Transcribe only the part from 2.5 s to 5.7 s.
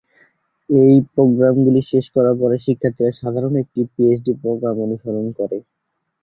শিক্ষার্থীরা সাধারণত একটি পিএইচডি প্রোগ্রাম অনুসরণ করে।